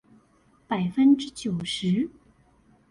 [0.67, 2.09] 百分之九十